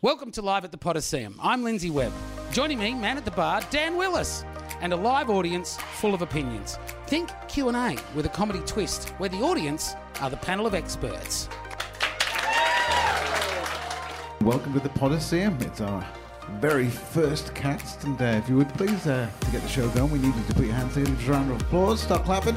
[0.00, 1.34] Welcome to Live at the Potterseum.
[1.42, 2.12] I'm Lindsay Webb.
[2.52, 4.44] Joining me, man at the bar, Dan Willis,
[4.80, 6.78] and a live audience full of opinions.
[7.08, 11.48] Think Q&A with a comedy twist, where the audience are the panel of experts.
[14.40, 15.60] Welcome to the Podosseum.
[15.62, 16.06] It's our
[16.60, 20.12] very first cast, and uh, if you would please, uh, to get the show going,
[20.12, 21.16] we need you to put your hands together.
[21.16, 22.00] Just a round of applause.
[22.02, 22.54] Stop clapping.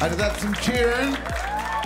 [0.00, 1.14] After that, some cheering.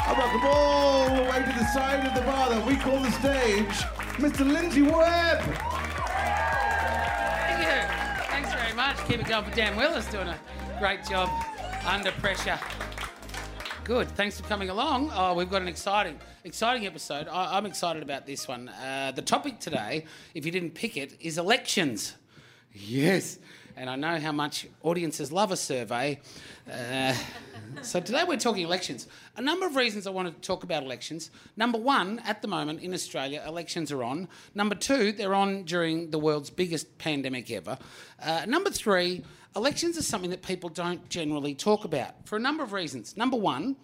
[0.07, 3.11] And welcome all the way to the side of the bar that we call the
[3.11, 3.83] stage,
[4.17, 4.51] Mr.
[4.51, 5.41] Lindsay Webb.
[7.41, 7.81] Thank you.
[8.31, 8.97] Thanks very much.
[9.09, 10.39] Keep it going for Dan Willis, doing a
[10.79, 11.29] great job
[11.85, 12.59] under pressure.
[13.83, 14.09] Good.
[14.13, 15.11] Thanks for coming along.
[15.15, 17.29] Oh, we've got an exciting, exciting episode.
[17.29, 18.69] I, I'm excited about this one.
[18.69, 22.15] Uh, the topic today, if you didn't pick it, is elections.
[22.73, 23.39] Yes.
[23.77, 26.21] And I know how much audiences love a survey.
[26.71, 27.13] Uh,
[27.83, 29.09] so today we're talking elections.
[29.37, 31.31] A number of reasons I want to talk about elections.
[31.57, 34.29] Number one, at the moment in Australia, elections are on.
[34.55, 37.77] Number two, they're on during the world's biggest pandemic ever.
[38.23, 39.25] Uh, number three,
[39.57, 43.17] elections are something that people don't generally talk about for a number of reasons.
[43.17, 43.75] Number one,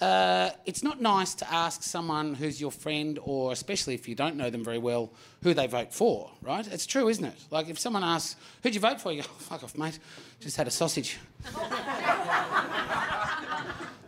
[0.00, 4.36] uh, it's not nice to ask someone who's your friend, or especially if you don't
[4.36, 5.12] know them very well,
[5.42, 6.66] who they vote for, right?
[6.66, 7.34] It's true, isn't it?
[7.50, 9.12] Like if someone asks, who'd you vote for?
[9.12, 9.98] You go, oh, fuck off, mate.
[10.40, 11.18] Just had a sausage.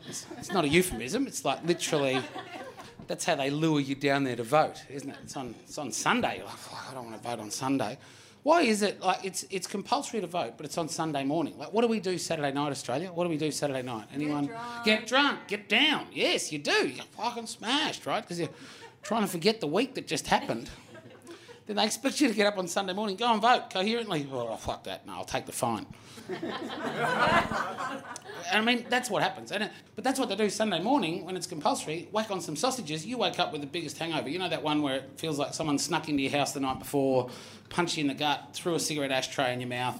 [0.08, 2.20] it's, it's not a euphemism, it's like literally.
[3.06, 5.16] That's how they lure you down there to vote, isn't it?
[5.24, 6.38] It's on, it's on Sunday.
[6.38, 7.98] You're like, "Fuck, I don't want to vote on Sunday.
[8.44, 11.56] Why is it like it's it's compulsory to vote, but it's on Sunday morning?
[11.58, 13.10] Like, what do we do Saturday night, Australia?
[13.10, 14.06] What do we do Saturday night?
[14.14, 14.50] Anyone?
[14.84, 16.06] Get drunk, get down.
[16.12, 16.88] Yes, you do.
[16.88, 18.20] You're fucking smashed, right?
[18.20, 18.50] Because you're
[19.02, 20.68] trying to forget the week that just happened.
[21.66, 24.26] Then they expect you to get up on Sunday morning, go and vote coherently.
[24.30, 25.06] Well, oh, fuck that.
[25.06, 25.86] No, I'll take the fine.
[28.50, 29.52] And I mean, that's what happens.
[29.52, 32.08] And but that's what they do Sunday morning when it's compulsory.
[32.12, 33.06] Whack on some sausages.
[33.06, 34.28] You wake up with the biggest hangover.
[34.28, 36.78] You know that one where it feels like someone snuck into your house the night
[36.78, 37.30] before,
[37.68, 39.98] punched you in the gut, threw a cigarette ashtray in your mouth,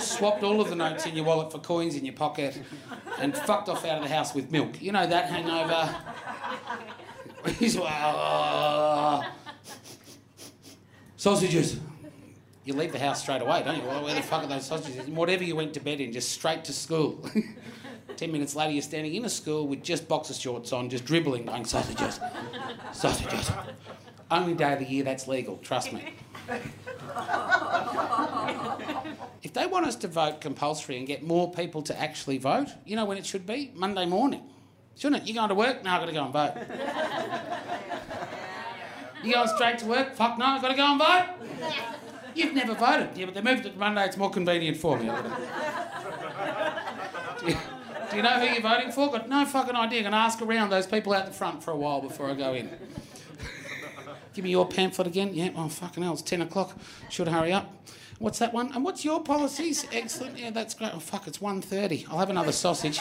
[0.00, 2.60] swapped all of the notes in your wallet for coins in your pocket,
[3.18, 4.80] and fucked off out of the house with milk.
[4.80, 5.94] You know that hangover.
[7.58, 9.24] He's like, "Oh."
[11.24, 11.80] Sausages.
[12.66, 13.88] You leave the house straight away, don't you?
[13.88, 15.06] Well, where the fuck are those sausages?
[15.06, 17.26] Whatever you went to bed in, just straight to school.
[18.16, 21.46] Ten minutes later, you're standing in a school with just boxer shorts on, just dribbling,
[21.46, 22.20] going sausages,
[22.92, 23.50] sausages.
[24.30, 26.12] Only day of the year that's legal, trust me.
[29.42, 32.96] If they want us to vote compulsory and get more people to actually vote, you
[32.96, 33.72] know when it should be?
[33.74, 34.42] Monday morning.
[34.98, 35.28] Shouldn't it?
[35.28, 35.82] You're going to work?
[35.84, 37.73] Now I've got to go and vote.
[39.24, 40.14] You going straight to work?
[40.14, 41.26] Fuck no, I've got to go and vote.
[42.34, 43.16] You've never voted.
[43.16, 45.06] Yeah, but they moved it to Monday, it's more convenient for me.
[48.10, 49.10] Do you, know who you're voting for?
[49.10, 50.02] Got no fucking idea.
[50.02, 52.70] Gonna ask around those people out the front for a while before I go in.
[54.34, 55.30] Give me your pamphlet again.
[55.32, 56.76] Yeah, oh fucking hell, it's 10 o'clock.
[57.08, 57.72] Should hurry up.
[58.18, 58.72] What's that one?
[58.72, 59.86] And what's your policies?
[59.92, 60.38] Excellent.
[60.38, 60.92] Yeah, that's great.
[60.94, 62.06] Oh fuck, it's 1.30.
[62.08, 63.00] I'll have another sausage.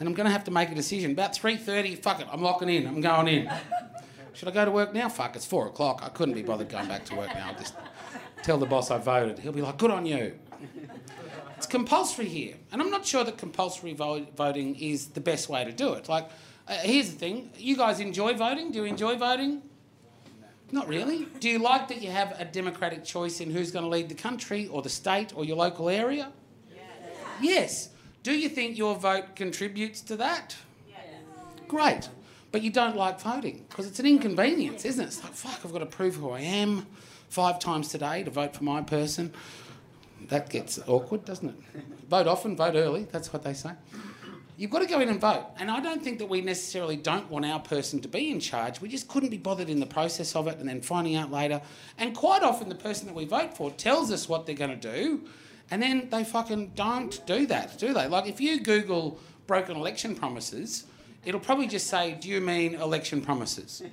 [0.00, 1.12] And I'm gonna have to make a decision.
[1.12, 2.86] About 3.30, fuck it, I'm locking in.
[2.86, 3.50] I'm going in.
[4.38, 5.08] Should I go to work now?
[5.08, 6.00] Fuck, it's four o'clock.
[6.04, 7.48] I couldn't be bothered going back to work now.
[7.48, 7.74] I'll just
[8.44, 9.40] tell the boss I voted.
[9.40, 10.38] He'll be like, good on you.
[11.56, 12.54] It's compulsory here.
[12.70, 16.08] And I'm not sure that compulsory vo- voting is the best way to do it.
[16.08, 16.30] Like,
[16.68, 18.70] uh, here's the thing you guys enjoy voting?
[18.70, 19.60] Do you enjoy voting?
[20.70, 21.26] Not really.
[21.40, 24.14] Do you like that you have a democratic choice in who's going to lead the
[24.14, 26.30] country or the state or your local area?
[27.40, 27.88] Yes.
[28.22, 30.54] Do you think your vote contributes to that?
[31.66, 32.08] Great.
[32.50, 35.08] But you don't like voting because it's an inconvenience, isn't it?
[35.08, 36.86] It's like, fuck, I've got to prove who I am
[37.28, 39.34] five times today to vote for my person.
[40.28, 41.56] That gets awkward, doesn't it?
[42.08, 43.72] Vote often, vote early, that's what they say.
[44.56, 45.46] You've got to go in and vote.
[45.60, 48.80] And I don't think that we necessarily don't want our person to be in charge.
[48.80, 51.62] We just couldn't be bothered in the process of it and then finding out later.
[51.96, 54.92] And quite often, the person that we vote for tells us what they're going to
[54.92, 55.28] do,
[55.70, 58.08] and then they fucking don't do that, do they?
[58.08, 60.86] Like if you Google broken election promises,
[61.24, 63.82] it'll probably just say, Do you mean election promises?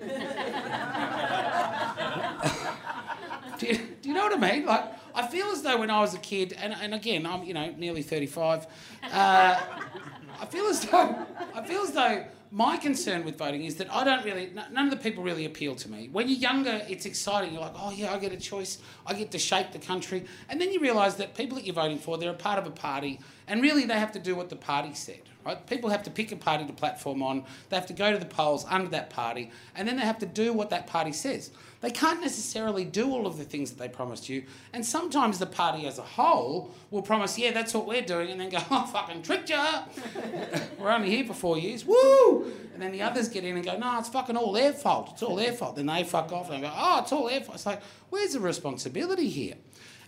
[3.59, 4.65] do, you, do you know what I mean?
[4.65, 7.53] Like, I feel as though when I was a kid, and, and again, I'm, you
[7.53, 8.67] know, nearly 35,
[9.03, 9.61] uh,
[10.39, 14.03] I feel as though I feel as though my concern with voting is that I
[14.03, 16.09] don't really none of the people really appeal to me.
[16.11, 17.53] When you're younger, it's exciting.
[17.53, 18.79] You're like, oh yeah, I get a choice.
[19.05, 21.97] I get to shape the country, and then you realise that people that you're voting
[21.97, 24.55] for, they're a part of a party, And really, they have to do what the
[24.55, 25.65] party said, right?
[25.67, 28.25] People have to pick a party to platform on, they have to go to the
[28.25, 31.51] polls under that party, and then they have to do what that party says.
[31.81, 34.43] They can't necessarily do all of the things that they promised you,
[34.73, 38.41] and sometimes the party as a whole will promise, yeah, that's what we're doing, and
[38.41, 39.83] then go, oh, fucking tricked ya!
[40.79, 42.51] we're only here for four years, woo!
[42.73, 45.23] And then the others get in and go, no, it's fucking all their fault, it's
[45.23, 45.77] all their fault.
[45.77, 47.55] Then they fuck off and go, oh, it's all their fault.
[47.55, 49.55] It's like, where's the responsibility here?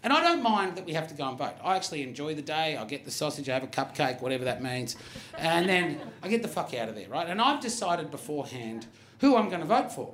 [0.04, 1.56] And I don't mind that we have to go and vote.
[1.64, 2.78] I actually enjoy the day.
[2.78, 4.96] I get the sausage, I have a cupcake, whatever that means.
[5.38, 7.28] And then I get the fuck out of there, right?
[7.28, 8.86] And I've decided beforehand
[9.20, 10.14] who I'm going to vote for.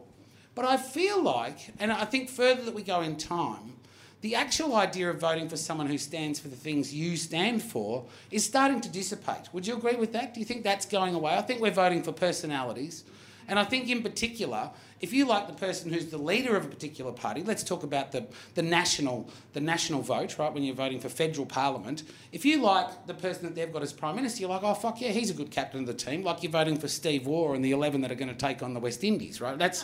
[0.55, 3.73] But I feel like, and I think further that we go in time,
[4.21, 8.05] the actual idea of voting for someone who stands for the things you stand for
[8.31, 9.49] is starting to dissipate.
[9.51, 10.33] Would you agree with that?
[10.33, 11.33] Do you think that's going away?
[11.33, 13.03] I think we're voting for personalities.
[13.47, 14.71] And I think, in particular,
[15.03, 18.13] if you like the person who's the leader of a particular party, let's talk about
[18.13, 18.25] the,
[18.55, 20.51] the national the national vote, right?
[20.53, 23.91] When you're voting for federal parliament, if you like the person that they've got as
[23.91, 26.23] prime minister, you're like, oh fuck yeah, he's a good captain of the team.
[26.23, 28.73] Like you're voting for Steve Waugh and the eleven that are going to take on
[28.73, 29.57] the West Indies, right?
[29.57, 29.83] That's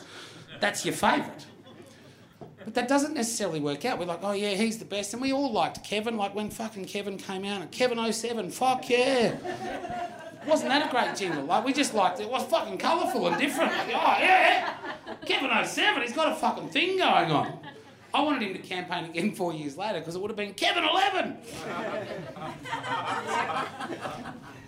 [0.61, 1.45] that's your favourite.
[2.63, 3.99] But that doesn't necessarily work out.
[3.99, 6.15] We're like, oh yeah, he's the best, and we all liked Kevin.
[6.15, 10.15] Like when fucking Kevin came out, Kevin 07, fuck yeah.
[10.47, 11.43] Wasn't that a great jingle?
[11.43, 12.23] Like we just liked it.
[12.23, 13.71] It was fucking colourful and different.
[13.71, 14.73] Like, oh yeah,
[15.25, 17.59] Kevin 07, he's got a fucking thing going on.
[18.13, 20.83] I wanted him to campaign again four years later because it would have been Kevin
[20.83, 21.37] 11.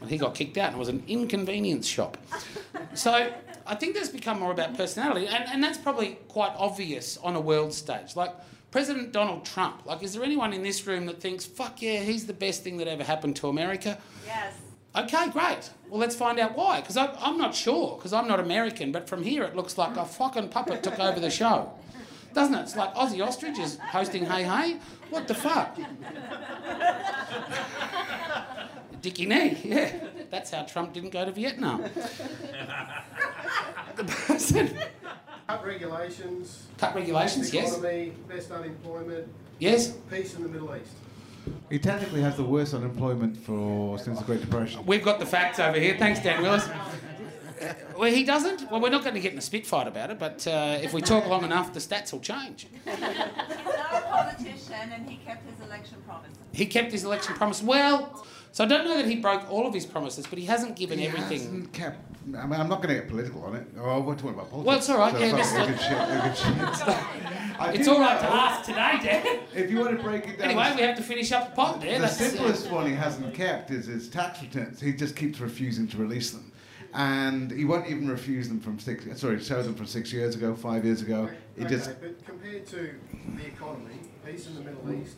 [0.01, 2.17] and he got kicked out and it was an inconvenience shop.
[2.93, 3.33] So
[3.65, 7.41] I think that's become more about personality, and, and that's probably quite obvious on a
[7.41, 8.15] world stage.
[8.15, 8.31] Like
[8.69, 12.25] President Donald Trump, like, is there anyone in this room that thinks, fuck yeah, he's
[12.25, 13.97] the best thing that ever happened to America?
[14.25, 14.53] Yes.
[14.95, 15.69] Okay, great.
[15.89, 16.81] Well, let's find out why.
[16.81, 20.05] Because I'm not sure, because I'm not American, but from here it looks like a
[20.05, 21.71] fucking puppet took over the show.
[22.33, 22.61] Doesn't it?
[22.61, 24.79] It's like Ozzy Ostrich is hosting Hey Hey.
[25.09, 25.77] What the fuck?
[29.01, 29.91] Dickie Knee, yeah.
[30.29, 31.81] That's how Trump didn't go to Vietnam.
[33.95, 34.77] the person.
[35.47, 36.67] Cut regulations.
[36.77, 37.73] Cut regulations, yes.
[37.73, 39.27] economy, best unemployment,
[39.59, 39.91] Yes.
[40.09, 40.93] peace in the Middle East.
[41.69, 44.85] He technically has the worst unemployment for since the Great Depression.
[44.85, 45.95] We've got the facts over here.
[45.97, 46.67] Thanks, Dan Willis.
[47.97, 48.69] Well, he doesn't.
[48.71, 50.93] Well, we're not going to get in a spit fight about it, but uh, if
[50.93, 52.65] we talk long enough, the stats will change.
[52.85, 53.09] He's not
[53.93, 56.31] a politician and he kept his election promise.
[56.51, 57.61] He kept his election promise.
[57.61, 60.75] Well, so I don't know that he broke all of his promises, but he hasn't
[60.75, 61.37] given He everything.
[61.39, 61.99] hasn't kept.
[62.23, 63.65] I mean, I'm not going to get political on it.
[63.79, 64.67] Oh, I want to talk about politics.
[64.67, 67.75] Well, it's all right, So yeah, it's let's- good shit, good shit.
[67.75, 69.39] It's do all right to know, ask today, Dan.
[69.55, 71.79] If you want to break it down, Anyway, we have to finish up the pot
[71.81, 71.93] there.
[71.95, 74.81] the That's, simplest one he hasn't kept is his tax returns.
[74.81, 76.51] He just keeps refusing to release them.
[76.93, 79.05] And he won't even refuse them from six.
[79.19, 81.29] Sorry, show them from six years ago, five years ago.
[81.55, 82.77] He okay, just but compared to
[83.37, 85.17] the economy, peace in the Middle East,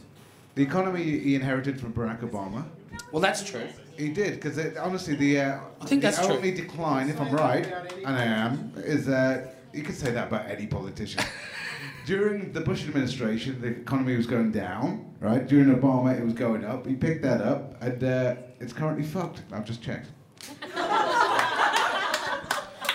[0.56, 2.66] the economy he inherited from Barack Obama.
[3.12, 3.68] well, that's true.
[3.98, 6.36] He did because honestly, the uh, I think the that's true.
[6.36, 7.66] only decline, if I'm right,
[8.06, 11.24] and I am, is that you could say that about any politician.
[12.06, 15.48] During the Bush administration, the economy was going down, right?
[15.48, 16.86] During Obama, it was going up.
[16.86, 19.44] He picked that up, and uh, it's currently fucked.
[19.54, 20.08] I've just checked.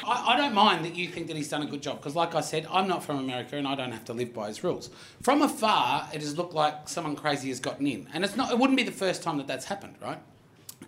[0.09, 2.35] I, I don't mind that you think that he's done a good job because, like
[2.35, 4.91] I said, I'm not from America and I don't have to live by his rules.
[5.23, 8.51] From afar, it has looked like someone crazy has gotten in, and it's not.
[8.51, 10.19] It wouldn't be the first time that that's happened, right?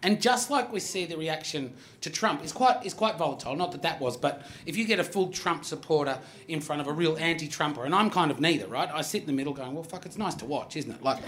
[0.03, 3.55] And just like we see the reaction to Trump is quite is quite volatile.
[3.55, 6.19] Not that that was, but if you get a full Trump supporter
[6.49, 8.89] in front of a real anti-Trumper, and I'm kind of neither, right?
[8.93, 11.19] I sit in the middle, going, "Well, fuck, it's nice to watch, isn't it?" Like,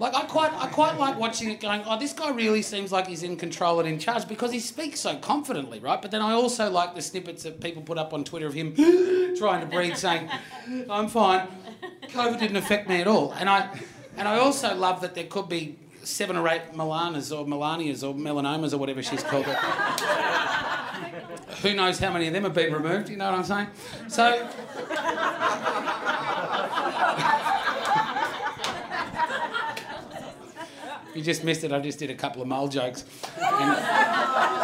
[0.00, 3.06] like I quite I quite like watching it, going, "Oh, this guy really seems like
[3.06, 6.02] he's in control and in charge," because he speaks so confidently, right?
[6.02, 8.74] But then I also like the snippets that people put up on Twitter of him
[9.38, 10.28] trying to breathe, saying,
[10.90, 11.46] "I'm fine,
[12.08, 13.68] COVID didn't affect me at all," and I
[14.16, 18.14] and I also love that there could be seven or eight Milanas or Melanias or
[18.14, 19.56] melanomas or whatever she's called it.
[21.62, 23.08] Who knows how many of them have been removed?
[23.08, 23.68] You know what I'm saying?
[24.08, 24.48] So.
[31.14, 31.72] You just missed it.
[31.72, 33.04] I just did a couple of mole jokes.
[33.40, 34.63] And-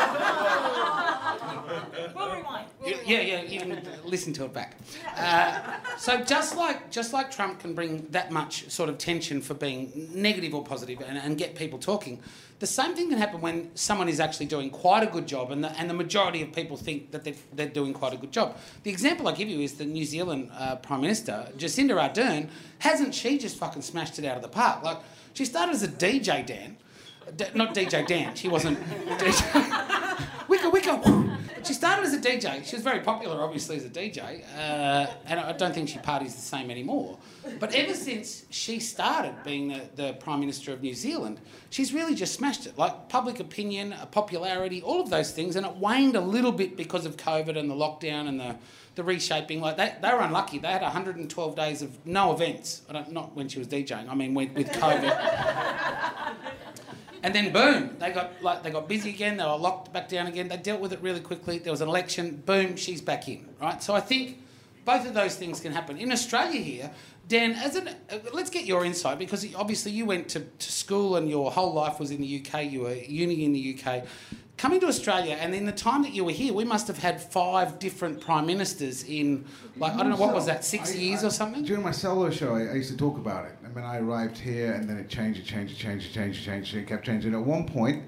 [2.81, 3.07] We'll rewind.
[3.07, 3.29] We'll rewind.
[3.29, 3.63] yeah, yeah.
[3.63, 4.77] even listen to it back.
[5.17, 9.55] Uh, so just like just like Trump can bring that much sort of tension for
[9.55, 12.21] being negative or positive and, and get people talking,
[12.61, 15.65] the same thing can happen when someone is actually doing quite a good job and
[15.65, 18.57] the, and the majority of people think that they're, they're doing quite a good job.
[18.83, 23.15] The example I give you is the New Zealand uh, Prime Minister, Jacinda Ardern, hasn't
[23.15, 24.83] she just fucking smashed it out of the park?
[24.83, 24.99] Like,
[25.33, 26.77] she started as a DJ, Dan.
[27.37, 28.79] D- not DJ Dan, she wasn't
[29.19, 30.49] DJ.
[30.49, 31.30] Woo.
[31.65, 32.65] She started as a DJ.
[32.65, 36.35] She was very popular, obviously, as a DJ, uh, and I don't think she parties
[36.35, 37.19] the same anymore.
[37.59, 41.41] But ever since she started being the, the Prime Minister of New Zealand,
[41.71, 42.79] she's really just smashed it.
[42.79, 47.07] Like public opinion, popularity, all of those things, and it waned a little bit because
[47.07, 48.57] of COVID and the lockdown and the,
[48.95, 49.61] the reshaping.
[49.61, 50.59] Like they, they were unlucky.
[50.59, 52.83] They had 112 days of no events.
[53.09, 54.09] Not when she was DJing.
[54.09, 56.37] I mean, with, with COVID.
[57.23, 59.37] And then boom, they got like they got busy again.
[59.37, 60.49] They were locked back down again.
[60.49, 61.59] They dealt with it really quickly.
[61.59, 62.43] There was an election.
[62.47, 63.47] Boom, she's back in.
[63.61, 63.83] Right.
[63.83, 64.39] So I think
[64.85, 66.91] both of those things can happen in Australia here.
[67.29, 71.17] Dan, as an uh, let's get your insight because obviously you went to, to school
[71.17, 72.65] and your whole life was in the UK.
[72.71, 74.05] You were uni in the UK.
[74.57, 77.19] Coming to Australia, and in the time that you were here, we must have had
[77.23, 79.47] five different prime ministers in,
[79.79, 81.65] like, I don't know, what was that, six I- years I- or something?
[81.65, 83.53] During my solo show, I, I used to talk about it.
[83.65, 86.41] And when I arrived here, and then it changed, it changed, it changed, it changed,
[86.41, 87.33] it changed, it kept changing.
[87.33, 88.03] At one point,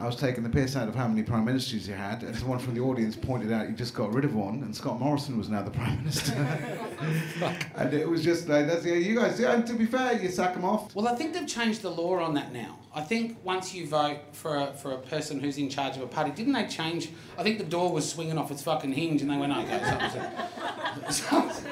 [0.00, 2.58] I was taking the piss out of how many prime ministers you had, and someone
[2.58, 5.50] from the audience pointed out you just got rid of one, and Scott Morrison was
[5.50, 6.32] now the prime minister.
[7.76, 9.38] and it was just like, that's yeah, you guys.
[9.38, 10.94] Yeah, and to be fair, you sack them off.
[10.94, 12.78] Well, I think they've changed the law on that now.
[12.94, 16.06] I think once you vote for a, for a person who's in charge of a
[16.06, 17.10] party, didn't they change?
[17.36, 19.80] I think the door was swinging off its fucking hinge, and they went, oh, "Okay,
[19.84, 21.62] something's, something's,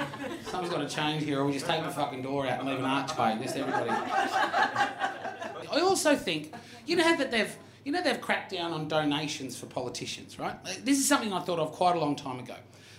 [0.48, 2.78] something's got to change here, or we just take the fucking door out and leave
[2.78, 6.54] an archway, and just everybody." I also think,
[6.86, 7.56] you know, how that they've.
[7.88, 10.62] You know they've cracked down on donations for politicians, right?
[10.84, 12.56] This is something I thought of quite a long time ago.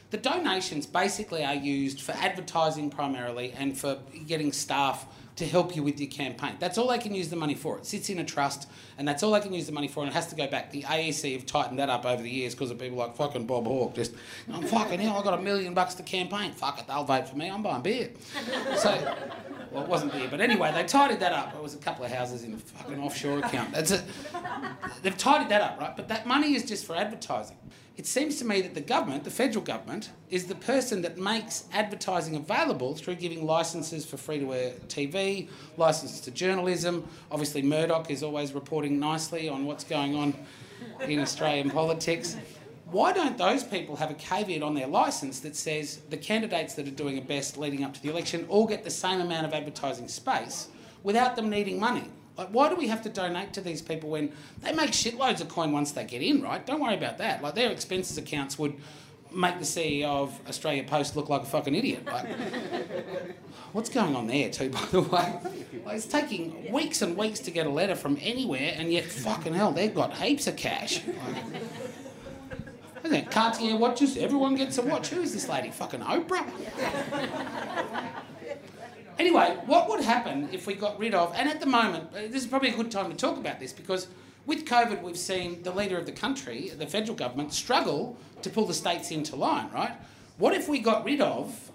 [0.10, 5.05] The donations basically are used for advertising primarily and for getting staff
[5.39, 6.55] to help you with your campaign.
[6.60, 7.77] That's all they can use the money for.
[7.77, 8.67] It sits in a trust,
[8.98, 10.69] and that's all they can use the money for, and it has to go back.
[10.72, 13.65] The AEC have tightened that up over the years because of people like fucking Bob
[13.65, 13.96] Hawke.
[13.96, 14.12] Just,
[14.51, 16.51] I'm fucking hell, I've got a million bucks to campaign.
[16.51, 17.50] Fuck it, they'll vote for me.
[17.50, 18.10] I'm buying beer.
[18.77, 19.15] So,
[19.72, 21.55] well, it wasn't beer, but anyway, they tidied that up.
[21.55, 23.72] It was a couple of houses in a fucking offshore account.
[23.72, 24.03] That's it.
[25.01, 25.96] They've tidied that up, right?
[25.96, 27.58] But that money is just for advertising.
[28.00, 31.65] It seems to me that the government, the federal government, is the person that makes
[31.74, 37.06] advertising available through giving licences for free to air TV, licences to journalism.
[37.29, 40.34] Obviously, Murdoch is always reporting nicely on what's going on
[41.01, 42.38] in Australian politics.
[42.89, 46.88] Why don't those people have a caveat on their licence that says the candidates that
[46.88, 49.53] are doing it best leading up to the election all get the same amount of
[49.53, 50.70] advertising space
[51.03, 52.06] without them needing money?
[52.39, 54.31] Like, why do we have to donate to these people when
[54.62, 56.65] they make shitloads of coin once they get in, right?
[56.65, 57.43] Don't worry about that.
[57.43, 58.75] Like, their expenses accounts would
[59.29, 62.08] make the CEO of Australia Post look like a fucking idiot.
[63.74, 65.34] What's going on there, too, by the way?
[65.86, 69.53] Like, it's taking weeks and weeks to get a letter from anywhere, and yet, fucking
[69.53, 71.01] hell, they've got heaps of cash.
[71.05, 71.43] Like,
[73.03, 73.31] isn't it?
[73.31, 75.10] Cartier watches, everyone gets a watch.
[75.10, 75.72] Who is this lady?
[75.72, 76.46] Fucking Oprah?
[79.19, 82.41] Anyway, what would happen if we got rid of, and at the moment, uh, this
[82.41, 84.07] is probably a good time to talk about this because
[84.45, 88.65] with COVID, we've seen the leader of the country, the federal government, struggle to pull
[88.65, 89.91] the states into line, right?
[90.38, 91.69] What if we got rid of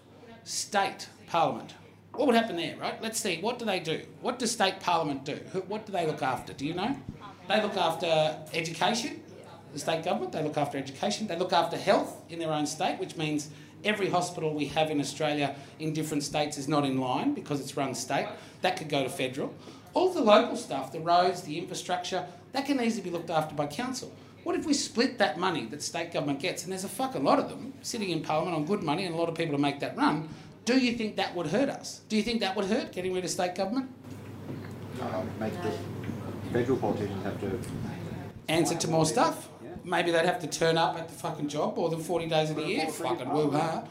[0.44, 1.74] state parliament?
[2.14, 3.00] What would happen there, right?
[3.02, 4.00] Let's see, what do they do?
[4.22, 5.34] What does state parliament do?
[5.68, 6.54] What do they look after?
[6.54, 6.96] Do you know?
[7.46, 9.20] They look after education,
[9.74, 12.98] the state government, they look after education, they look after health in their own state,
[12.98, 13.50] which means
[13.84, 17.76] every hospital we have in Australia in different states is not in line because it's
[17.76, 18.28] run state.
[18.62, 19.54] That could go to federal.
[19.92, 23.66] All the local stuff, the roads, the infrastructure, that can easily be looked after by
[23.66, 24.12] council.
[24.42, 27.38] What if we split that money that state government gets, and there's a fucking lot
[27.38, 29.80] of them sitting in parliament on good money and a lot of people to make
[29.80, 30.28] that run?
[30.64, 32.00] Do you think that would hurt us?
[32.08, 33.90] Do you think that would hurt getting rid of state government?
[35.38, 35.72] make the
[36.52, 37.58] federal politicians have to.
[38.48, 39.48] Answer to more stuff.
[39.84, 42.56] Maybe they'd have to turn up at the fucking job more than 40 days of
[42.56, 42.88] the year.
[42.88, 43.84] Fucking woo ha.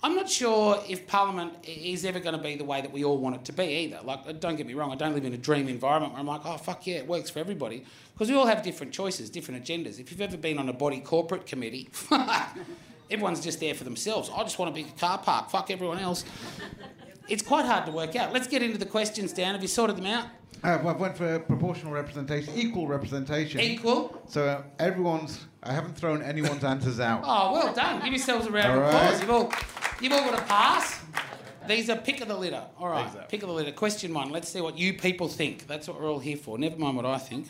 [0.00, 3.18] I'm not sure if Parliament is ever going to be the way that we all
[3.18, 3.98] want it to be either.
[4.04, 6.26] Like, uh, don't get me wrong, I don't live in a dream environment where I'm
[6.26, 7.84] like, oh, fuck yeah, it works for everybody.
[8.12, 9.98] Because we all have different choices, different agendas.
[9.98, 11.88] If you've ever been on a body corporate committee,
[13.10, 14.30] everyone's just there for themselves.
[14.32, 16.24] I just want to be a car park, fuck everyone else.
[17.28, 18.32] It's quite hard to work out.
[18.32, 19.52] Let's get into the questions, Dan.
[19.54, 20.26] Have you sorted them out?
[20.64, 23.60] Uh, well, I went for proportional representation, equal representation.
[23.60, 24.20] Equal.
[24.28, 25.46] So uh, everyone's.
[25.62, 27.22] I haven't thrown anyone's answers out.
[27.24, 28.00] Oh, well done.
[28.02, 28.94] Give yourselves a round All of right.
[28.94, 29.20] applause.
[29.20, 29.52] You've all,
[30.00, 31.00] you've all got a pass.
[31.68, 32.62] These are pick of the litter.
[32.78, 33.72] All right, pick of the litter.
[33.72, 34.30] Question one.
[34.30, 35.66] Let's see what you people think.
[35.66, 36.58] That's what we're all here for.
[36.58, 37.46] Never mind what I think.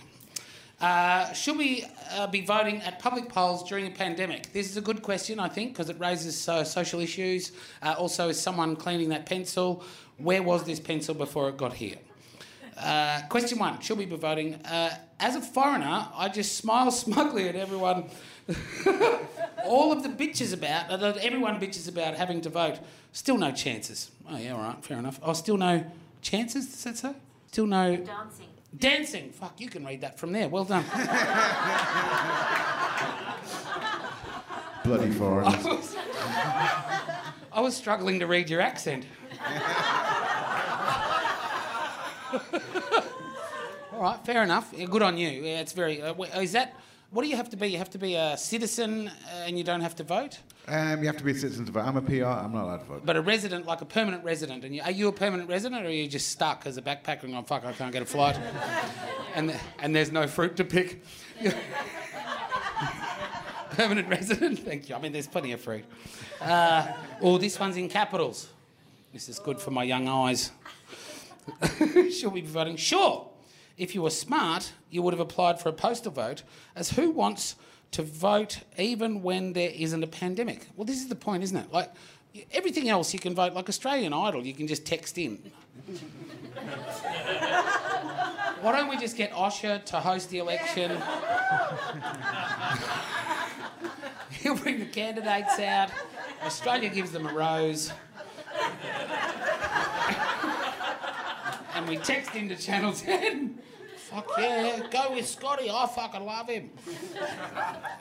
[0.80, 4.52] Uh, should we uh, be voting at public polls during a pandemic?
[4.52, 7.50] This is a good question, I think, because it raises uh, social issues.
[7.82, 9.82] Uh, also, is someone cleaning that pencil?
[10.18, 11.96] Where was this pencil before it got here?
[12.76, 14.60] Uh, question one: Should we be voting?
[14.64, 18.04] As a foreigner, I just smile smugly at everyone.
[19.64, 22.78] all of the bitches about, everyone bitches about having to vote.
[23.12, 24.12] Still no chances.
[24.30, 25.18] Oh yeah, all right, fair enough.
[25.24, 25.84] Oh, still no
[26.22, 26.66] chances.
[26.66, 27.14] Does that say?
[27.48, 28.46] Still no Dancing.
[28.76, 29.30] Dancing.
[29.30, 30.48] Fuck, you can read that from there.
[30.48, 30.84] Well done.
[34.84, 35.66] bloody foreigners.
[35.66, 35.96] I was,
[37.52, 39.04] I was struggling to read your accent.
[43.92, 44.72] All right, fair enough.
[44.76, 45.28] Yeah, good on you.
[45.28, 46.00] Yeah, it's very.
[46.00, 46.76] Uh, is that
[47.10, 47.68] what do you have to be?
[47.68, 50.38] You have to be a citizen, uh, and you don't have to vote.
[50.68, 51.80] Um, you have to be a citizen to vote.
[51.80, 52.24] I'm a PR.
[52.24, 53.02] I'm not allowed to vote.
[53.06, 55.88] But a resident, like a permanent resident, and you, are you a permanent resident, or
[55.88, 58.38] are you just stuck as a backpacker and going, "Fuck, I can't get a flight,"
[59.34, 61.02] and and there's no fruit to pick?
[63.70, 64.58] permanent resident.
[64.64, 64.96] Thank you.
[64.96, 65.84] I mean, there's plenty of fruit.
[66.40, 66.88] Uh,
[67.22, 68.48] oh, this one's in capitals.
[69.12, 70.50] This is good for my young eyes.
[71.78, 72.76] We be voting?
[72.76, 73.26] Sure.
[73.78, 76.42] If you were smart, you would have applied for a postal vote,
[76.76, 77.54] as who wants
[77.92, 80.66] to vote even when there isn't a pandemic?
[80.76, 81.72] Well, this is the point, isn't it?
[81.72, 81.92] Like
[82.52, 83.54] everything else, you can vote.
[83.54, 85.52] Like Australian Idol, you can just text in.
[88.60, 90.90] Why don't we just get Osher to host the election?
[94.30, 95.90] He'll bring the candidates out.
[96.42, 97.92] Australia gives them a rose.
[101.74, 103.57] and we text into Channel 10.
[104.10, 105.70] Fuck yeah, go with Scotty.
[105.70, 106.70] I fucking love him.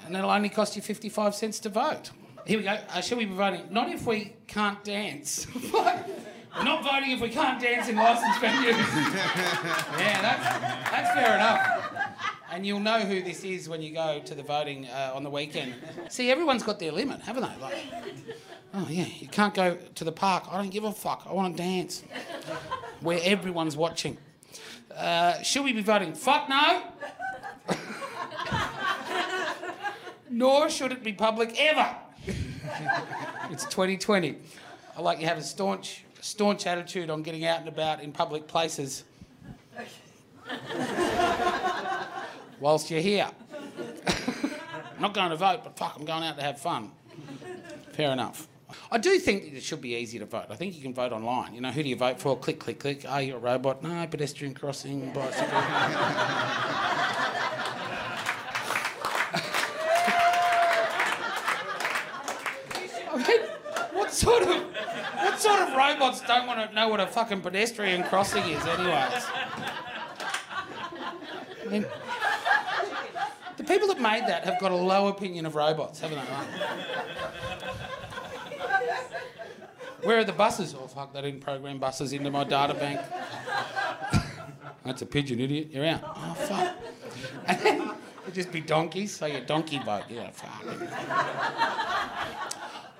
[0.06, 2.12] And it'll only cost you 55 cents to vote.
[2.46, 2.78] Here we go.
[2.90, 3.64] Uh, shall we be voting?
[3.72, 5.48] Not if we can't dance.
[5.74, 8.78] We're not voting if we can't dance in licensed venues.
[10.00, 11.84] yeah, that's, that's fair enough.
[12.52, 15.30] And you'll know who this is when you go to the voting uh, on the
[15.30, 15.76] weekend.
[16.08, 17.62] See, everyone's got their limit, haven't they?
[17.62, 17.78] Like,
[18.74, 20.46] oh yeah, you can't go to the park.
[20.50, 21.28] I don't give a fuck.
[21.30, 22.04] I want to dance.
[23.02, 24.18] Where everyone's watching.
[24.96, 26.14] Uh, should we be voting?
[26.14, 26.84] Fuck no.
[30.30, 31.96] Nor should it be public ever.
[33.50, 34.38] it's 2020.
[34.96, 38.48] I like you have a staunch, staunch attitude on getting out and about in public
[38.48, 39.04] places.
[42.60, 43.30] Whilst you're here.
[44.08, 46.92] I'm not going to vote, but fuck, I'm going out to have fun.
[47.94, 48.48] Fair enough.
[48.92, 50.46] I do think it should be easy to vote.
[50.50, 51.54] I think you can vote online.
[51.54, 52.38] You know, who do you vote for?
[52.38, 53.06] Click, click, click.
[53.08, 53.82] Are you a robot?
[53.82, 55.48] No, pedestrian crossing, bicycle.
[63.14, 63.40] I mean,
[63.94, 64.64] what sort of
[65.24, 69.26] what sort of robots don't want to know what a fucking pedestrian crossing is, anyways?
[71.66, 71.86] I mean,
[73.56, 76.32] the people that made that have got a low opinion of robots, haven't they?
[76.32, 77.57] Right?
[80.08, 80.74] Where are the buses?
[80.74, 83.02] Oh fuck, they didn't program buses into my data bank.
[84.86, 85.68] That's a pigeon, idiot.
[85.70, 86.02] You're out.
[86.06, 86.76] Oh fuck.
[88.24, 90.04] It'd just be donkeys, so you're donkey vote.
[90.10, 90.64] Yeah, fuck.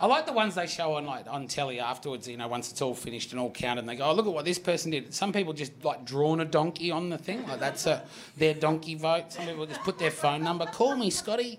[0.02, 2.28] I like the ones they show on like on telly afterwards.
[2.28, 4.34] You know, once it's all finished and all counted, and they go, "Oh, look at
[4.34, 7.62] what this person did." Some people just like drawn a donkey on the thing, like
[7.62, 8.04] that's a
[8.36, 9.32] their donkey vote.
[9.32, 10.66] Some people just put their phone number.
[10.66, 11.58] Call me, Scotty.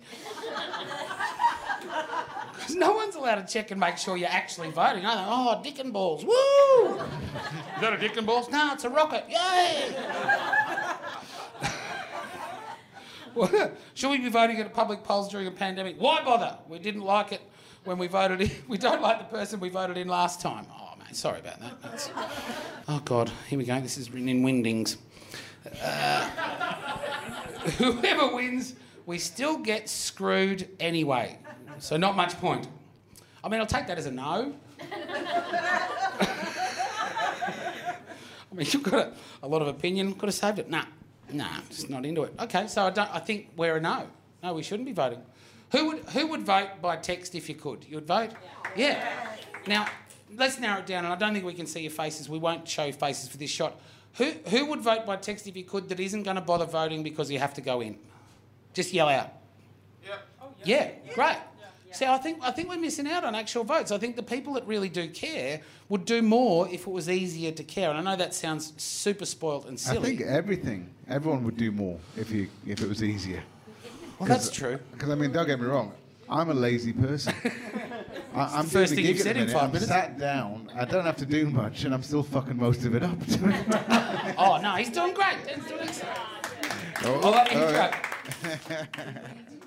[2.69, 5.03] 'Cause no one's allowed to check and make sure you're actually voting.
[5.07, 6.23] Oh, dick and balls.
[6.23, 6.97] Woo!
[7.01, 8.51] Is that a dick and balls?
[8.51, 9.25] No, it's a rocket.
[9.27, 9.97] Yay!
[13.35, 15.97] Well, Should we be voting at public polls during a pandemic?
[15.99, 16.59] Why bother?
[16.69, 17.41] We didn't like it
[17.85, 18.51] when we voted in.
[18.69, 20.67] We don't like the person we voted in last time.
[20.71, 21.81] Oh, man, sorry about that.
[21.83, 22.11] That's...
[22.87, 23.31] Oh, God.
[23.49, 23.81] Here we go.
[23.81, 24.99] This is written in Wingdings.
[25.83, 26.25] Uh,
[27.79, 28.75] whoever wins,
[29.07, 31.39] we still get screwed anyway.
[31.81, 32.69] So, not much point.
[33.43, 34.55] I mean, I'll take that as a no.
[38.51, 39.13] I mean, you've got a,
[39.43, 40.15] a lot of opinion.
[40.15, 40.69] Could have saved it.
[40.71, 40.85] Nah,
[41.33, 42.35] nah, just not into it.
[42.41, 43.15] Okay, so I don't.
[43.15, 44.07] I think we're a no.
[44.43, 45.23] No, we shouldn't be voting.
[45.73, 47.85] Who would who would vote by text if you could?
[47.89, 48.31] You would vote.
[48.75, 49.07] Yeah.
[49.67, 49.87] Now
[50.37, 52.29] let's narrow it down, and I don't think we can see your faces.
[52.29, 53.79] We won't show faces for this shot.
[54.15, 57.03] Who who would vote by text if you could that isn't going to bother voting
[57.03, 57.99] because you have to go in?
[58.73, 59.31] Just yell out.
[60.05, 60.17] Yeah.
[60.41, 61.37] Oh, yeah, great.
[61.93, 63.91] See, I think I think we're missing out on actual votes.
[63.91, 67.53] I think the people that really do care would do more if it was easier
[67.53, 67.91] to care.
[67.91, 69.99] And I know that sounds super spoilt and silly.
[69.99, 73.43] I think everything, everyone would do more if you if it was easier.
[74.19, 74.79] well, that's true.
[74.93, 75.93] Because I mean, don't get me wrong,
[76.29, 77.35] I'm a lazy person.
[78.35, 80.19] I, I'm the first doing thing a you've gig said in minute, five I'm sat
[80.19, 80.71] down.
[80.75, 83.19] I don't have to do much, and I'm still fucking most of it up.
[84.41, 85.37] Oh no, he's doing great.
[85.49, 86.17] He's doing excellent.
[87.05, 89.55] Oh, I love the oh, intro.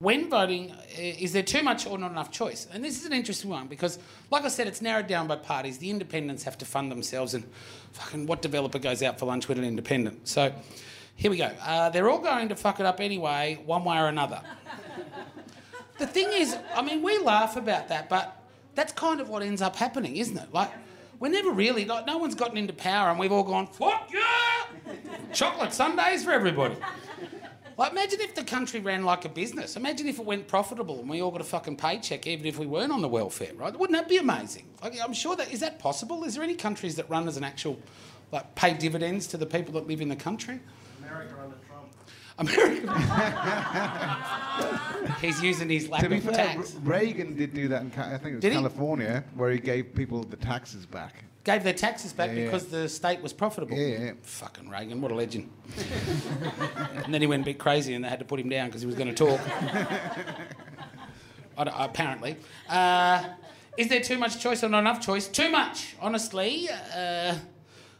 [0.00, 2.68] when voting, is there too much or not enough choice?
[2.72, 3.98] And this is an interesting one because,
[4.30, 5.78] like I said, it's narrowed down by parties.
[5.78, 7.44] The independents have to fund themselves, and
[7.92, 10.28] fucking what developer goes out for lunch with an independent?
[10.28, 10.52] So
[11.16, 11.50] here we go.
[11.60, 14.40] Uh, they're all going to fuck it up anyway, one way or another.
[15.98, 18.40] the thing is, I mean, we laugh about that, but
[18.76, 20.54] that's kind of what ends up happening, isn't it?
[20.54, 20.70] Like,
[21.18, 24.94] we're never really, like, no one's gotten into power and we've all gone, fuck yeah!
[25.32, 26.76] Chocolate Sundays for everybody.
[27.78, 29.76] Like, imagine if the country ran like a business.
[29.76, 32.66] Imagine if it went profitable and we all got a fucking paycheck, even if we
[32.66, 33.72] weren't on the welfare, right?
[33.78, 34.64] Wouldn't that be amazing?
[34.82, 36.24] Like, I'm sure that is that possible.
[36.24, 37.78] Is there any countries that run as an actual,
[38.32, 40.58] like, pay dividends to the people that live in the country?
[40.98, 41.86] America under Trump.
[42.40, 42.92] America.
[45.20, 46.74] He's using his lack To be of fair, tax.
[46.82, 48.58] Re- Reagan did do that in Ca- I think it was Did he?
[48.58, 51.24] California, where he gave people the taxes back.
[51.44, 52.44] Gave their taxes back Yeah, yeah.
[52.46, 53.76] because the state was profitable.
[53.76, 54.12] Yeah, yeah.
[54.22, 55.48] Fucking Reagan, what a legend.
[57.08, 58.82] and then he went a bit crazy and they had to put him down because
[58.82, 59.40] he was going to talk.
[61.56, 62.36] Apparently.
[62.68, 63.24] Uh,
[63.78, 65.26] is there too much choice or not enough choice?
[65.26, 66.68] Too much, honestly.
[66.94, 67.36] Uh,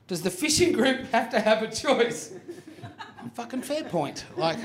[0.09, 2.35] does the fishing group have to have a choice?
[3.33, 4.27] Fucking fair point.
[4.37, 4.59] Like,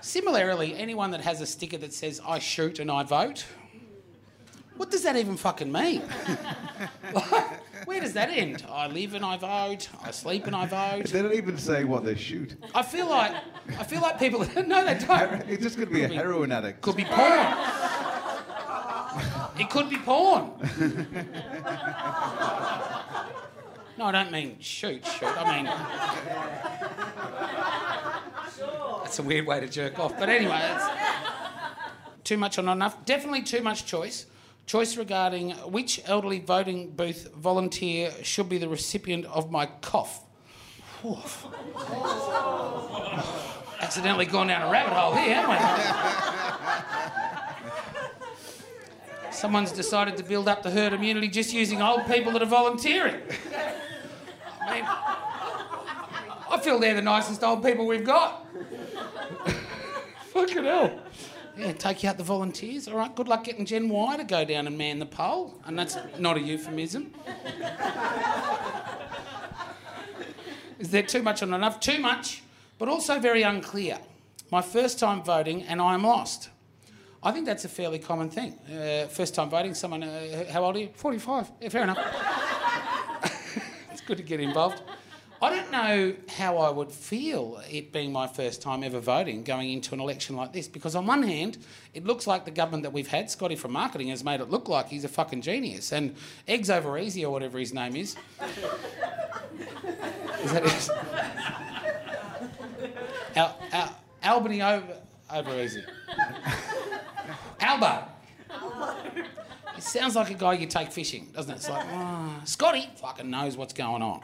[0.00, 3.44] similarly, anyone that has a sticker that says "I shoot and I vote,"
[4.78, 6.02] what does that even fucking mean?
[7.12, 8.64] Like, where does that end?
[8.68, 9.88] I live and I vote.
[10.04, 11.06] I sleep and I vote.
[11.06, 12.56] They don't even say what they shoot.
[12.74, 13.32] I feel like
[13.78, 14.40] I feel like people.
[14.66, 15.48] no, they don't.
[15.48, 16.82] It's just going to be a heroin addict.
[16.82, 17.56] Could be porn.
[19.58, 20.52] It could be porn.
[23.98, 25.24] No, I don't mean shoot, shoot.
[25.26, 25.64] I mean.
[29.04, 30.18] That's a weird way to jerk off.
[30.18, 30.84] But anyway, it's
[32.24, 33.06] too much or not enough.
[33.06, 34.26] Definitely too much choice.
[34.66, 40.24] Choice regarding which elderly voting booth volunteer should be the recipient of my cough.
[43.80, 45.50] Accidentally gone down a rabbit hole here, haven't
[49.24, 49.32] we?
[49.32, 53.20] Someone's decided to build up the herd immunity just using old people that are volunteering.
[54.62, 54.84] I mean,
[56.50, 58.46] I feel they're the nicest old people we've got.
[60.32, 61.05] Fucking hell.
[61.56, 62.86] Yeah, take out the volunteers.
[62.86, 65.58] All right, good luck getting Gen Y to go down and man the pole.
[65.64, 67.14] And that's not a euphemism.
[70.78, 71.80] Is there too much or not enough?
[71.80, 72.42] Too much,
[72.78, 73.98] but also very unclear.
[74.50, 76.50] My first time voting and I'm lost.
[77.22, 78.52] I think that's a fairly common thing.
[78.70, 80.90] Uh, first time voting, someone, uh, how old are you?
[80.94, 81.50] 45.
[81.60, 81.98] Yeah, fair enough.
[83.90, 84.82] it's good to get involved.
[85.42, 89.70] I don't know how I would feel it being my first time ever voting going
[89.70, 91.58] into an election like this because, on one hand,
[91.92, 94.68] it looks like the government that we've had, Scotty from marketing, has made it look
[94.68, 95.92] like he's a fucking genius.
[95.92, 96.16] And
[96.48, 98.16] Eggs Over Easy, or whatever his name is.
[100.42, 100.90] is that it?
[103.36, 104.96] Al, Al, Albany over,
[105.30, 105.82] over Easy.
[107.60, 108.15] Albo.
[109.76, 111.56] It sounds like a guy you take fishing, doesn't it?
[111.56, 114.20] It's like, oh, Scotty fucking knows what's going on.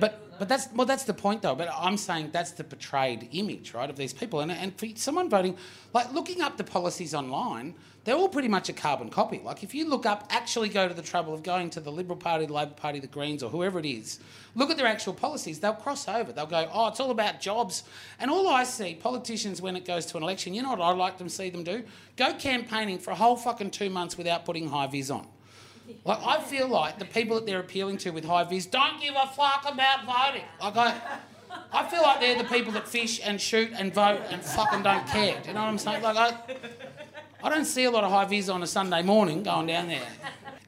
[0.00, 1.54] But but that's well that's the point though.
[1.54, 4.40] But I'm saying that's the portrayed image, right, of these people.
[4.40, 5.56] And and for someone voting,
[5.92, 9.40] like looking up the policies online, they're all pretty much a carbon copy.
[9.42, 12.16] Like if you look up, actually go to the trouble of going to the Liberal
[12.16, 14.20] Party, the Labor Party, the Greens, or whoever it is,
[14.54, 15.58] look at their actual policies.
[15.58, 16.32] They'll cross over.
[16.32, 17.82] They'll go, oh, it's all about jobs.
[18.20, 20.96] And all I see, politicians when it goes to an election, you know what I'd
[20.96, 21.82] like them to see them do?
[22.16, 25.26] Go campaigning for a whole fucking two months without putting high vis on.
[26.04, 29.14] Like I feel like the people that they're appealing to with high vis don't give
[29.14, 30.46] a fuck about voting.
[30.60, 30.94] Like I,
[31.72, 35.06] I feel like they're the people that fish and shoot and vote and fucking don't
[35.06, 35.40] care.
[35.40, 36.02] Do you know what I'm saying?
[36.02, 36.36] Like I,
[37.42, 40.06] I don't see a lot of high vis on a Sunday morning going down there.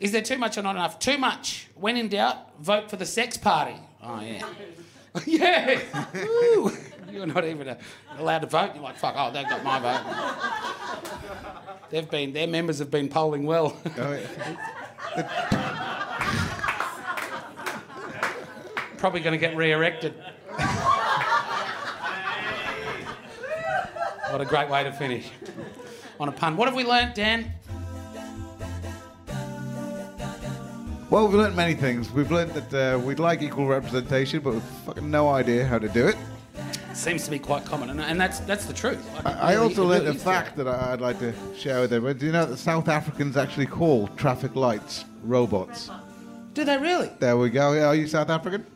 [0.01, 0.99] Is there too much or not enough?
[0.99, 1.69] Too much.
[1.75, 3.75] When in doubt, vote for the sex party.
[4.03, 4.47] Oh yeah,
[5.27, 5.81] yeah.
[7.11, 7.77] You're not even
[8.19, 8.73] allowed to vote.
[8.75, 9.15] You're like fuck.
[9.17, 10.05] Oh, they've got my vote.
[11.91, 12.33] They've been.
[12.33, 13.77] Their members have been polling well.
[13.97, 14.57] Oh, yeah.
[18.99, 20.15] Probably going to get re-erected.
[24.31, 25.31] what a great way to finish.
[26.21, 26.57] On a pun.
[26.57, 27.53] What have we learnt, Dan?
[31.11, 32.11] Well, we've learned many things.
[32.11, 35.89] We've learned that uh, we'd like equal representation, but we've fucking no idea how to
[35.89, 36.17] do it.
[36.99, 38.99] Seems to be quite common, and, and that's that's the truth.
[39.25, 41.93] I, I really- also learned really a fact that I- I'd like to share with
[41.93, 42.19] everyone.
[42.19, 45.91] Do you know that South Africans actually call traffic lights robots?
[46.55, 47.09] Do they really?
[47.21, 47.81] There we go.
[47.87, 48.67] Are you South African?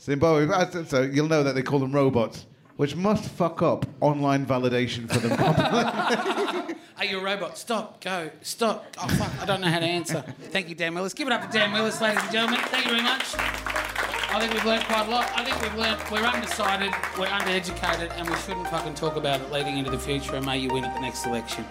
[0.00, 0.48] Zimbabwe.
[0.52, 5.08] Uh, So you'll know that they call them robots, which must fuck up online validation
[5.08, 5.38] for them.
[6.98, 7.56] Are you a robot?
[7.56, 8.00] Stop.
[8.00, 8.30] Go.
[8.42, 8.96] Stop.
[8.98, 9.42] Oh fuck!
[9.42, 10.24] I don't know how to answer.
[10.50, 11.14] Thank you, Dan Willis.
[11.14, 12.60] Give it up for Dan Willis, ladies and gentlemen.
[12.64, 13.71] Thank you very much.
[14.34, 15.30] I think we've learned quite a lot.
[15.36, 19.52] I think we've learned we're undecided, we're undereducated, and we shouldn't fucking talk about it
[19.52, 20.36] leading into the future.
[20.36, 21.66] And may you win at the next election.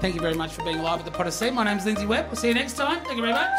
[0.00, 1.50] Thank you very much for being live at the Potter C.
[1.50, 2.26] My name's Lindsay Webb.
[2.26, 3.02] We'll see you next time.
[3.04, 3.50] Thank you very much.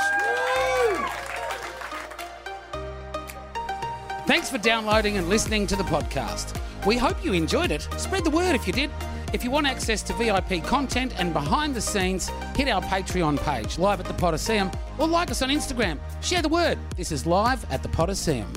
[4.28, 6.56] Thanks for downloading and listening to the podcast.
[6.86, 7.88] We hope you enjoyed it.
[7.98, 8.92] Spread the word if you did.
[9.36, 13.78] If you want access to VIP content and behind the scenes, hit our Patreon page,
[13.78, 16.00] live at the Potaseum, or like us on Instagram.
[16.21, 16.80] Share the word.
[16.95, 18.50] This is live at the Potaseum.